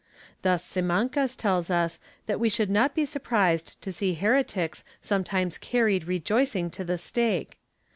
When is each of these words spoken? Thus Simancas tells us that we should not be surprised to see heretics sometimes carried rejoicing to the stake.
Thus 0.41 0.63
Simancas 0.65 1.35
tells 1.35 1.69
us 1.69 1.99
that 2.25 2.39
we 2.39 2.49
should 2.49 2.71
not 2.71 2.95
be 2.95 3.05
surprised 3.05 3.79
to 3.83 3.91
see 3.91 4.15
heretics 4.15 4.83
sometimes 4.99 5.59
carried 5.59 6.05
rejoicing 6.07 6.71
to 6.71 6.83
the 6.83 6.97
stake. 6.97 7.59